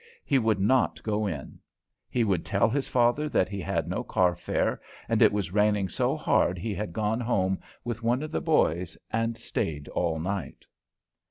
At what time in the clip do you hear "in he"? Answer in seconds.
1.27-2.23